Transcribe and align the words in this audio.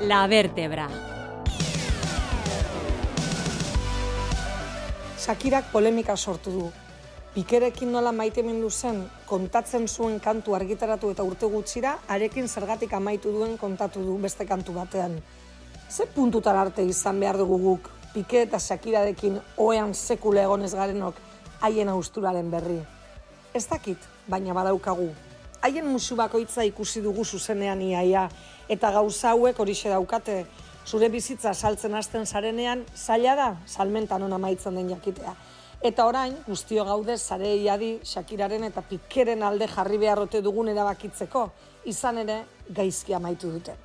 La 0.00 0.28
Vertebra. 0.28 0.88
Shakirak 5.18 5.72
polemika 5.72 6.14
sortu 6.16 6.52
du. 6.52 6.68
Pikerekin 7.34 7.90
nola 7.90 8.12
maite 8.12 8.44
zen, 8.70 9.10
kontatzen 9.26 9.88
zuen 9.88 10.20
kantu 10.20 10.54
argitaratu 10.54 11.10
eta 11.10 11.24
urte 11.24 11.46
gutxira, 11.46 11.98
arekin 12.08 12.46
zergatik 12.46 12.92
amaitu 12.92 13.32
duen 13.32 13.58
kontatu 13.58 14.00
du 14.04 14.16
beste 14.18 14.46
kantu 14.46 14.72
batean. 14.72 15.20
Ze 15.90 16.06
puntutan 16.06 16.56
arte 16.56 16.82
izan 16.84 17.18
behar 17.18 17.36
dugu 17.36 17.58
guk, 17.58 17.90
Pike 18.14 18.42
eta 18.42 18.58
Shakirarekin 18.58 19.40
oean 19.56 19.94
sekule 19.94 20.42
egonez 20.42 20.74
garenok 20.74 21.14
haien 21.60 21.88
austuraren 21.88 22.50
berri. 22.50 22.78
Ez 23.52 23.66
dakit, 23.66 23.98
baina 24.28 24.54
badaukagu. 24.54 25.10
Haien 25.60 25.86
musu 25.86 26.14
bakoitza 26.14 26.62
ikusi 26.62 27.02
dugu 27.02 27.24
zuzenean 27.24 27.82
iaia, 27.82 28.28
eta 28.68 28.90
gauza 28.92 29.32
hauek 29.32 29.60
horixe 29.60 29.88
daukate, 29.88 30.44
zure 30.86 31.08
bizitza 31.12 31.54
saltzen 31.54 31.94
hasten 31.94 32.26
zarenean, 32.26 32.84
zaila 32.96 33.34
da, 33.36 33.48
salmentan 33.66 34.22
ona 34.22 34.38
maitzen 34.38 34.76
den 34.76 34.90
jakitea. 34.90 35.34
Eta 35.78 36.06
orain, 36.10 36.34
guztio 36.46 36.84
gaude 36.84 37.14
zare 37.18 37.52
iadi 37.54 37.98
Shakiraren 38.02 38.64
eta 38.66 38.82
Pikeren 38.82 39.44
alde 39.46 39.68
jarri 39.70 39.98
beharrote 39.98 40.40
dugun 40.42 40.72
erabakitzeko, 40.72 41.44
izan 41.86 42.18
ere 42.24 42.40
gaizki 42.74 43.14
amaitu 43.14 43.52
dute. 43.52 43.76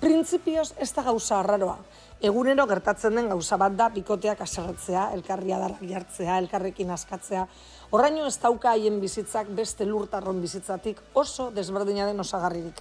Printzipioz 0.00 0.72
ez 0.80 0.90
da 0.94 1.02
gauza 1.04 1.38
arraroa. 1.40 1.76
Egunero 2.24 2.64
gertatzen 2.66 3.14
den 3.18 3.28
gauza 3.28 3.58
bat 3.60 3.74
da 3.76 3.90
bikoteak 3.92 4.40
aserretzea, 4.40 5.10
elkarri 5.12 5.52
adarrak 5.52 5.82
jartzea, 5.90 6.38
elkarrekin 6.40 6.90
askatzea. 6.90 7.44
Horraino 7.90 8.24
ez 8.26 8.38
dauka 8.40 8.72
haien 8.72 8.96
bizitzak 9.00 9.50
beste 9.54 9.84
lurtarron 9.84 10.40
bizitzatik 10.40 11.02
oso 11.12 11.50
desberdina 11.52 12.06
den 12.08 12.24
osagarririk. 12.24 12.80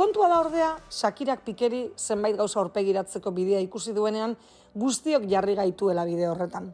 Kontua 0.00 0.30
da 0.32 0.38
ordea, 0.40 0.68
Shakirak 0.88 1.42
pikeri 1.44 1.80
zenbait 2.00 2.32
gauza 2.38 2.56
horpegiratzeko 2.62 3.34
bidea 3.36 3.58
ikusi 3.60 3.92
duenean, 3.92 4.32
guztiok 4.72 5.26
jarri 5.28 5.52
gaituela 5.58 6.06
bide 6.08 6.24
horretan. 6.24 6.70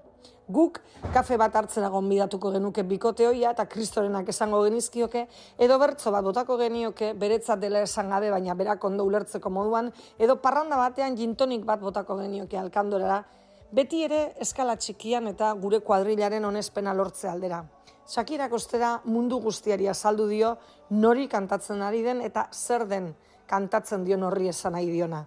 Guk 0.47 0.79
kafe 1.11 1.35
bat 1.43 1.57
hartzera 1.59 1.89
gonbidatuko 1.91 2.53
genuke 2.55 2.85
bikote 2.87 3.27
hoia 3.27 3.51
eta 3.51 3.65
kristorenak 3.67 4.31
esango 4.31 4.61
genizkioke, 4.63 5.25
edo 5.59 5.79
bertzo 5.83 6.13
bat 6.15 6.23
botako 6.23 6.55
genioke, 6.61 7.09
beretzat 7.19 7.59
dela 7.65 7.83
esan 7.83 8.15
gabe 8.15 8.31
baina 8.31 8.55
berak 8.55 8.87
ondo 8.87 9.09
ulertzeko 9.11 9.51
moduan, 9.51 9.91
edo 10.23 10.37
parranda 10.45 10.79
batean 10.79 11.19
jintonik 11.19 11.65
bat 11.67 11.83
botako 11.83 12.21
genioke 12.21 12.61
alkandorera, 12.63 13.25
beti 13.73 14.05
ere 14.07 14.29
eskala 14.39 14.79
txikian 14.79 15.27
eta 15.35 15.51
gure 15.59 15.83
kuadrilaren 15.83 16.47
onespena 16.47 16.95
lortze 16.95 17.27
aldera. 17.27 17.65
Shakirak 18.07 18.53
ostera 18.55 19.01
mundu 19.05 19.41
guztiari 19.43 19.89
azaldu 19.91 20.29
dio 20.31 20.57
nori 20.91 21.27
kantatzen 21.29 21.83
ari 21.83 22.03
den 22.03 22.21
eta 22.23 22.47
zer 22.53 22.87
den 22.87 23.15
kantatzen 23.51 24.05
dio 24.05 24.19
horri 24.27 24.49
esan 24.49 24.73
nahi 24.73 24.91
diona. 24.91 25.25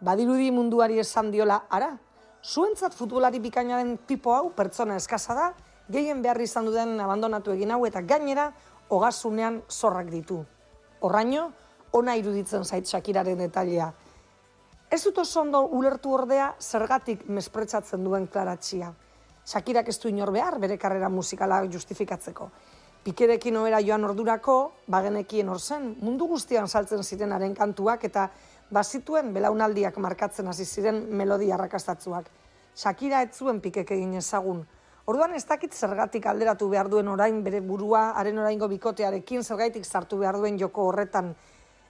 Badirudi 0.00 0.50
munduari 0.50 0.98
esan 0.98 1.30
diola 1.30 1.62
ara, 1.70 1.98
zuentzat 2.42 2.94
futbolari 2.94 3.38
bikainaren 3.38 3.98
tipo 4.06 4.34
hau 4.34 4.50
pertsona 4.50 4.96
eskasa 4.96 5.34
da, 5.34 5.52
gehien 5.88 6.22
behar 6.22 6.40
izan 6.40 6.64
duden 6.66 6.98
abandonatu 7.00 7.52
egin 7.52 7.70
hau 7.70 7.84
eta 7.86 8.00
gainera 8.00 8.52
hogasunean 8.88 9.62
zorrak 9.68 10.10
ditu. 10.10 10.44
Horraino, 11.00 11.52
ona 11.92 12.16
iruditzen 12.16 12.64
zait 12.64 12.88
Shakiraren 12.88 13.38
detailea. 13.38 13.92
Ez 14.90 15.04
dut 15.04 15.18
oso 15.18 15.40
ondo 15.40 15.62
ulertu 15.72 16.12
ordea 16.12 16.54
zergatik 16.60 17.26
mespretsatzen 17.28 18.04
duen 18.04 18.26
klaratxia. 18.26 18.92
Shakirak 19.44 19.88
ez 19.88 19.98
du 19.98 20.08
inor 20.08 20.30
behar 20.30 20.58
bere 20.62 20.78
karrera 20.78 21.08
musikala 21.08 21.62
justifikatzeko. 21.66 22.50
Pikerekin 23.02 23.56
ohera 23.58 23.80
joan 23.82 24.04
ordurako, 24.06 24.56
bagenekien 24.86 25.48
hor 25.50 25.58
zen, 25.58 25.96
mundu 26.00 26.28
guztian 26.30 26.68
saltzen 26.68 27.02
zirenaren 27.02 27.54
kantuak 27.54 28.04
eta 28.06 28.28
bazituen 28.70 29.32
belaunaldiak 29.34 29.96
markatzen 29.98 30.46
hasi 30.46 30.64
ziren 30.64 31.00
melodia 31.10 31.56
arrakastatzuak. 31.56 32.28
Shakira 32.76 33.22
ez 33.22 33.32
zuen 33.34 33.58
pikek 33.60 33.90
egin 33.90 34.14
ezagun. 34.20 34.62
Orduan 35.10 35.34
ez 35.34 35.42
dakit 35.48 35.74
zergatik 35.74 36.28
alderatu 36.30 36.68
behar 36.70 36.88
duen 36.88 37.08
orain 37.10 37.42
bere 37.42 37.60
burua, 37.60 38.12
haren 38.14 38.38
oraingo 38.38 38.68
bikotearekin 38.70 39.42
zergaitik 39.42 39.84
sartu 39.84 40.20
behar 40.20 40.38
duen 40.38 40.60
joko 40.60 40.86
horretan. 40.86 41.32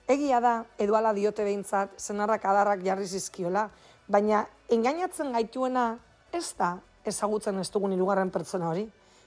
Egia 0.09 0.39
da, 0.41 0.55
edoala 0.81 1.13
diote 1.13 1.45
behintzat, 1.45 1.93
zenarrak 2.01 2.43
adarrak 2.49 2.81
jarri 2.83 3.05
zizkiola, 3.05 3.67
baina 4.09 4.47
engainatzen 4.73 5.31
gaituena 5.31 5.85
ez 6.33 6.49
da 6.57 6.73
ezagutzen 7.05 7.59
ez 7.59 7.69
dugun 7.71 7.93
irugarren 7.93 8.31
pertsona 8.31 8.69
hori. 8.69 8.85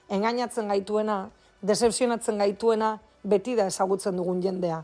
Engainatzen 0.09 0.67
gaituena, 0.67 1.29
decepzionatzen 1.61 2.37
gaituena, 2.37 2.97
beti 3.23 3.55
da 3.55 3.67
ezagutzen 3.67 4.15
dugun 4.17 4.41
jendea. 4.41 4.83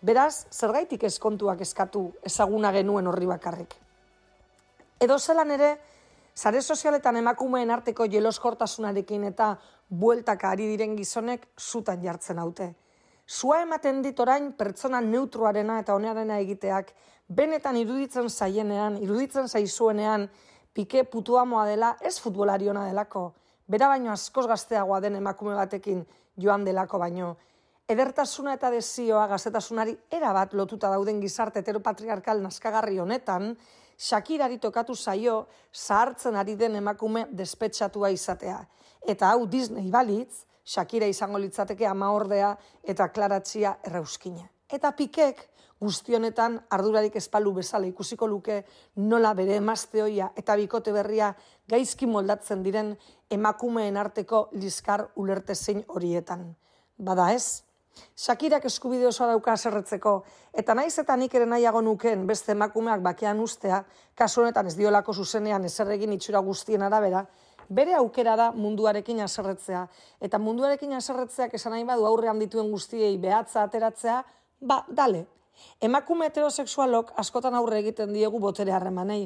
Beraz, 0.00 0.46
zergaitik 0.50 1.04
eskontuak 1.04 1.60
eskatu 1.60 2.10
ezaguna 2.24 2.72
genuen 2.72 3.06
horri 3.06 3.26
bakarrik. 3.28 3.74
Edo 5.00 5.18
zelan 5.18 5.50
ere, 5.50 5.74
sare 6.34 6.60
sozialetan 6.60 7.16
emakumeen 7.20 7.70
arteko 7.70 8.06
jeloskortasunarekin 8.08 9.24
eta 9.28 9.54
bueltaka 9.88 10.54
ari 10.54 10.68
diren 10.70 10.96
gizonek 10.96 11.46
zutan 11.58 12.02
jartzen 12.04 12.38
haute. 12.38 12.74
Zua 13.30 13.60
ematen 13.62 14.02
dit 14.02 14.20
orain 14.20 14.52
pertsona 14.58 15.00
neutruarena 15.00 15.78
eta 15.80 15.94
onearena 15.94 16.38
egiteak, 16.42 16.92
benetan 17.28 17.76
iruditzen 17.76 18.28
zaienean, 18.28 18.96
iruditzen 19.02 19.48
zaizuenean, 19.48 20.28
pike 20.74 21.04
putuamoa 21.04 21.66
dela, 21.66 21.96
ez 22.00 22.18
futbolariona 22.20 22.86
delako, 22.88 23.32
bera 23.68 23.88
baino 23.88 24.12
askoz 24.12 24.46
gazteagoa 24.50 25.00
den 25.00 25.16
emakume 25.20 25.54
batekin 25.54 26.04
joan 26.36 26.64
delako 26.64 26.98
baino. 26.98 27.36
Edertasuna 27.90 28.54
eta 28.54 28.70
desioa 28.70 29.26
gaztetasunari 29.26 29.96
erabat 30.14 30.52
lotuta 30.54 30.90
dauden 30.92 31.20
gizarte 31.20 31.58
heteropatriarkal 31.62 32.42
naskagarri 32.42 32.98
honetan, 33.02 33.56
Shakirari 34.00 34.56
tokatu 34.56 34.94
zaio 34.96 35.46
zahartzen 35.74 36.36
ari 36.36 36.54
den 36.56 36.78
emakume 36.78 37.26
despetxatua 37.36 38.08
izatea. 38.14 38.62
Eta 39.04 39.34
hau 39.34 39.44
Disney 39.46 39.90
balitz, 39.92 40.46
Shakira 40.64 41.06
izango 41.10 41.38
litzateke 41.38 41.86
ama 41.86 42.08
ordea 42.14 42.54
eta 42.82 43.10
klaratxia 43.12 43.74
errauskina. 43.84 44.46
Eta 44.70 44.92
pikek 44.94 45.40
guztionetan 45.80 46.58
ardurarik 46.70 47.16
espalu 47.16 47.54
bezala 47.56 47.88
ikusiko 47.88 48.28
luke 48.28 48.60
nola 48.96 49.32
bere 49.34 49.56
emazte 49.56 50.02
hoia 50.02 50.28
eta 50.36 50.56
bikote 50.60 50.92
berria 50.92 51.32
gaizki 51.68 52.06
moldatzen 52.06 52.62
diren 52.62 52.92
emakumeen 53.30 53.96
arteko 53.96 54.48
liskar 54.52 55.08
ulerte 55.16 55.54
zein 55.54 55.82
horietan. 55.88 56.54
Bada 56.98 57.32
ez? 57.32 57.64
Shakirak 58.16 58.64
eskubide 58.68 59.06
osoa 59.08 59.32
dauka 59.32 59.52
aserretzeko, 59.56 60.12
eta 60.54 60.74
naiz 60.78 60.94
eta 61.02 61.16
nik 61.18 61.34
ere 61.34 61.46
nahiago 61.46 61.80
nuken 61.82 62.22
beste 62.26 62.52
emakumeak 62.52 63.02
bakean 63.02 63.40
ustea, 63.42 63.82
kasu 64.14 64.44
honetan 64.44 64.70
ez 64.70 64.76
diolako 64.78 65.12
zuzenean 65.12 65.64
eserregin 65.66 66.12
itxura 66.14 66.40
guztien 66.44 66.84
arabera, 66.86 67.24
bere 67.68 67.94
aukera 67.94 68.36
da 68.36 68.50
munduarekin 68.52 69.20
aserretzea. 69.24 69.84
Eta 70.20 70.38
munduarekin 70.42 70.94
aserretzeak 70.98 71.54
esan 71.58 71.74
nahi 71.76 71.84
badu 71.88 72.06
aurrean 72.06 72.38
dituen 72.38 72.70
guztiei 72.70 73.16
behatza 73.18 73.62
ateratzea, 73.62 74.22
ba, 74.60 74.84
dale, 74.88 75.26
Emakume 75.80 76.26
heterosexualok 76.28 77.12
askotan 77.20 77.54
aurre 77.56 77.78
egiten 77.80 78.12
diegu 78.12 78.38
botere 78.40 78.72
harremanei. 78.76 79.22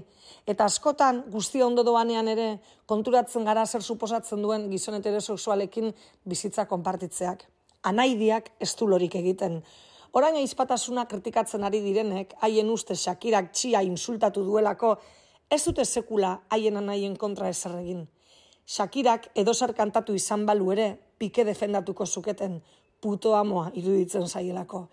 Eta 0.47 0.67
askotan 0.71 1.23
guzti 1.31 1.63
ondo 1.63 1.83
doanean 1.87 2.29
ere 2.31 2.47
konturatzen 2.91 3.47
gara 3.49 3.65
zer 3.67 3.83
suposatzen 3.83 4.43
duen 4.43 4.69
gizon 4.71 4.99
heterosexualekin 4.99 5.93
bizitza 6.25 6.67
konpartitzeak. 6.71 7.45
Anaidiak 7.91 8.53
ez 8.61 8.73
du 8.79 8.89
lorik 8.89 9.17
egiten. 9.19 9.61
Orain 10.15 10.37
aizpatasuna 10.39 11.07
kritikatzen 11.11 11.65
ari 11.67 11.81
direnek, 11.83 12.37
haien 12.41 12.71
uste 12.71 12.95
Shakirak 12.95 13.51
txia 13.53 13.83
insultatu 13.83 14.45
duelako, 14.47 14.95
ez 15.51 15.65
dute 15.65 15.85
sekula 15.85 16.37
haien 16.55 16.79
anaien 16.79 17.17
kontra 17.19 17.51
ezerregin. 17.51 18.07
Shakirak 18.65 19.27
edozer 19.35 19.75
kantatu 19.75 20.15
izan 20.15 20.47
balu 20.47 20.71
ere, 20.73 20.87
pike 21.19 21.45
defendatuko 21.45 22.07
zuketen, 22.07 22.61
puto 23.03 23.35
amoa 23.35 23.73
iruditzen 23.75 24.29
zaielako. 24.29 24.87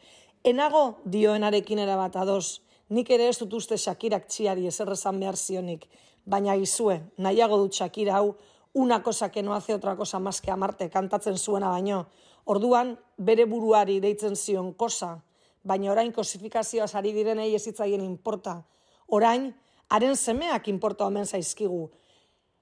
Enago 0.44 0.98
dioenarekin 1.06 1.80
erabat 1.84 2.16
ados, 2.18 2.64
nik 2.90 3.10
ere 3.14 3.28
ez 3.30 3.38
dut 3.38 3.52
uste 3.60 3.78
Shakirak 3.78 4.24
txiari 4.26 4.66
ezerrezan 4.66 5.20
behar 5.22 5.38
zionik, 5.38 5.86
baina 6.26 6.56
izue, 6.58 6.96
nahiago 7.22 7.60
dut 7.62 7.78
Shakira 7.78 8.16
hau, 8.18 8.34
una 8.74 9.04
cosa 9.04 9.30
que 9.30 9.44
no 9.44 9.54
hace 9.54 9.76
otra 9.76 9.96
cosa 9.96 10.18
más 10.18 10.42
que 10.42 10.50
amarte 10.50 10.90
kantatzen 10.90 11.38
zuena 11.38 11.70
baino. 11.70 12.08
Orduan, 12.46 12.98
bere 13.18 13.46
buruari 13.46 14.00
deitzen 14.00 14.36
zion 14.36 14.74
kosa, 14.74 15.22
baina 15.64 15.92
orain 15.92 16.12
kosifikazioa 16.12 16.88
sari 16.88 17.14
direnei 17.14 17.54
ezitzaien 17.54 18.02
inporta. 18.02 18.64
Orain, 19.08 19.52
haren 19.90 20.16
semeak 20.18 20.68
inporta 20.74 21.06
omen 21.06 21.28
zaizkigu. 21.28 21.92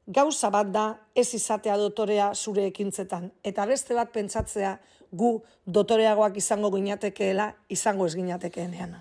Gauza 0.10 0.50
bat 0.50 0.72
da 0.74 0.86
ez 1.14 1.28
izatea 1.38 1.76
dotorea 1.78 2.32
zure 2.34 2.64
ekintzetan, 2.66 3.28
eta 3.46 3.66
beste 3.70 3.94
bat 3.94 4.10
pentsatzea 4.10 4.72
gu 5.14 5.36
dotoreagoak 5.66 6.38
izango 6.42 6.72
ginatekeela 6.74 7.52
izango 7.70 8.08
ez 8.10 8.16
ginatekeenean. 8.18 8.96